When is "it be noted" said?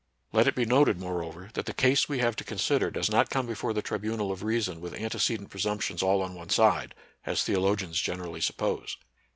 0.47-0.99